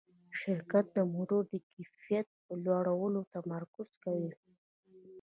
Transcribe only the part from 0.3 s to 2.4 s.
شرکت د موټرو د کیفیت